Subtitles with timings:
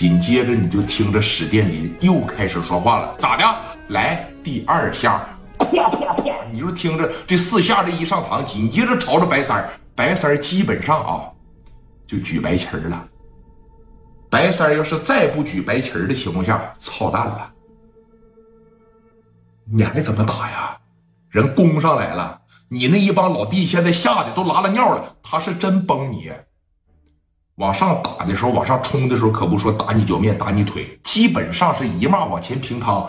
[0.00, 3.44] 紧接着你就听着史殿林又开始说话了，咋的？
[3.88, 11.28] 来第二下，咵咵咵，你就听着这四下这一上膛，紧接着朝着白三儿，白三儿基本上啊
[12.06, 13.06] 就举白旗儿了。
[14.30, 17.52] 白三儿要是再不举白旗儿的情况下，操蛋了，
[19.70, 20.78] 你还怎么打呀？
[21.28, 22.40] 人攻上来了，
[22.70, 26.32] 你那一帮老弟现在吓得都拉了尿了，他是真崩你。
[27.60, 33.06] 往上打的时候，往上冲的时候，可不说打你脚面、打你腿，基本上是一骂往前平趟，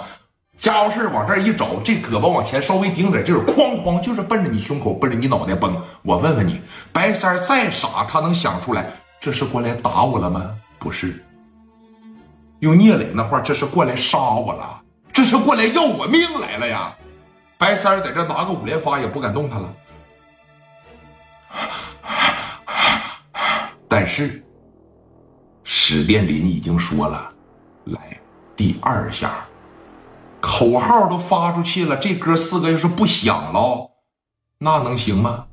[0.58, 5.82] 家伙事往这一找，这胳膊往前稍微顶点劲儿，哐哐就是奔着你胸口，奔着你脑袋崩。
[6.02, 6.60] 我问问你，
[6.92, 8.86] 白三再傻，他能想出来
[9.22, 10.52] 这是过来打我了吗？
[10.78, 11.24] 不是。
[12.60, 14.82] 用聂磊那话，这是过来杀我了，
[15.14, 16.94] 这是过来要我命来了呀！
[17.58, 19.74] 白三在这拿个五连发也不敢动他了。
[23.92, 24.42] 但是，
[25.66, 27.30] 史殿林已经说了，
[27.88, 28.00] 来
[28.56, 29.46] 第二下，
[30.40, 33.92] 口号都发出去了，这哥四个要是不响了，
[34.60, 35.46] 那能行吗？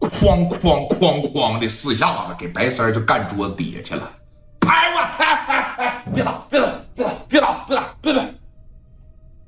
[0.00, 4.10] 哐哐哐哐的四下子，给白三就干桌子底下去了。
[4.58, 4.98] 拍我！
[4.98, 6.04] 哎哎哎！
[6.14, 6.42] 别打！
[6.48, 6.66] 别打！
[6.94, 7.12] 别打！
[7.28, 7.64] 别打！
[7.68, 7.94] 别打！
[8.00, 8.24] 别打！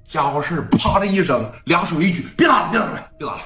[0.05, 2.71] 家伙事啪的一声，俩手一举，别打了！
[2.71, 3.11] 别打了！
[3.17, 3.41] 别打了！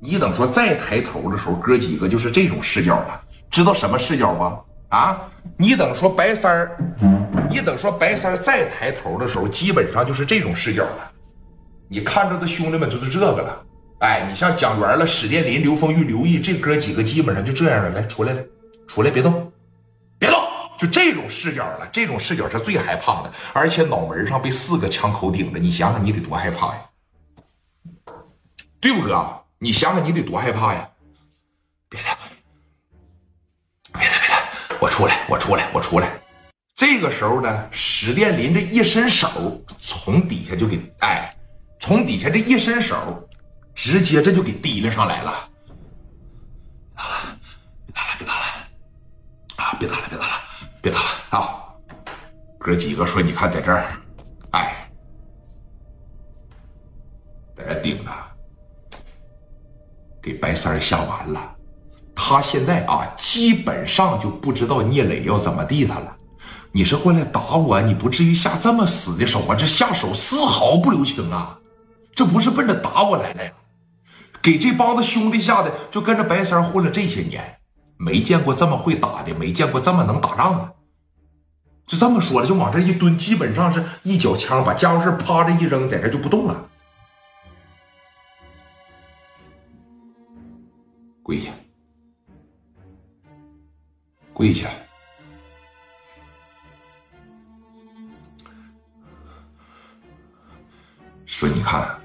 [0.00, 3.22] 你等说再抬头的时候，哥几个就是这种视角了。
[3.50, 4.60] 知道什么视角吗？
[4.88, 6.76] 啊，你等说白三儿，
[7.50, 11.10] 你等说白三儿再抬头的时候，基本上就是这种视角了。
[11.88, 13.64] 你看着的兄弟们就是这个了。
[14.00, 17.90] 哎，你像蒋元了、史殿林、刘丰玉、刘毅这哥几个，基本上就这样了。
[17.90, 18.42] 来，出来了，
[18.86, 19.50] 出来，别动，
[20.18, 20.38] 别动，
[20.78, 21.88] 就这种视角了。
[21.90, 26.80] 这种视角是最害怕的，而且脑门上被四个枪口顶着，你想想你得多害怕呀？
[28.80, 29.26] 对不，哥？
[29.58, 30.88] 你想想你得多害怕呀？
[31.88, 32.35] 别害怕
[34.04, 34.78] 的。
[34.80, 36.20] 我出来，我出来，我出来。
[36.74, 39.28] 这个时候呢，史殿林这一伸手，
[39.78, 41.34] 从底下就给哎，
[41.80, 43.26] 从底下这一伸手，
[43.74, 45.48] 直接这就给提了上来了。
[46.94, 47.38] 打了，
[47.88, 48.42] 别打了，别打了，
[49.56, 50.32] 啊，别打了，别打了，
[50.82, 51.64] 别打了啊！
[52.58, 53.86] 哥几个说，你看在这儿，
[54.50, 54.90] 哎，
[57.56, 58.10] 在这顶着，
[60.20, 61.56] 给白三吓完了。
[62.28, 66.16] 他现在啊，基本上就不知道聂磊要怎么地他了。
[66.72, 69.54] 你是过来打我，你不至于下这么死的手啊！
[69.54, 71.56] 这下手丝毫不留情啊！
[72.16, 73.52] 这不是奔着打我来的呀！
[74.42, 77.58] 给这帮子兄弟吓的，就跟着白三混了这些年，
[77.96, 80.72] 没见过这么会打的，没见过这么能打仗的。
[81.86, 86.64] 就这么说了，就往这一蹲，基本上是一脚枪把家伙事啪着一扔，在这就不动了。
[91.22, 91.50] 跪下。
[94.36, 94.68] 跪下，
[101.24, 101.98] 说：“你看，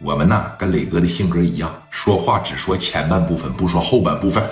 [0.00, 4.42] 我们呢跟磊哥的性格一样，说话只说前半部分，不说后半部分。”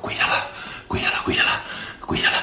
[0.00, 0.46] 跪下了，
[0.86, 1.50] 跪下了，跪下了，
[2.06, 2.36] 跪下了。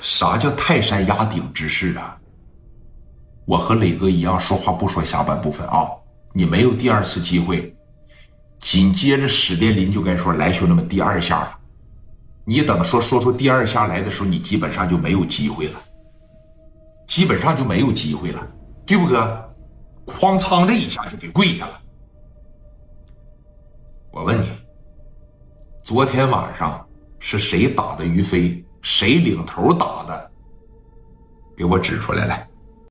[0.00, 2.18] 啥叫泰山压顶之势啊？
[3.46, 5.86] 我和磊哥一样，说话不说下半部分啊！
[6.32, 7.74] 你没有第二次机会。
[8.58, 11.58] 紧接着，史殿林就该说：“来，兄弟们，第二下了。
[12.46, 15.78] 你等说说出第二下来的时候，你基本上就没有机会了，
[17.06, 18.46] 基本上就没有机会了，
[18.86, 19.54] 对不哥？
[20.06, 21.80] 哐仓这一下就给跪下了。
[24.10, 24.48] 我问你，
[25.82, 26.86] 昨天晚上
[27.18, 28.64] 是谁打的于飞？
[28.80, 30.30] 谁领头打的？
[31.56, 32.48] 给我指出来来。”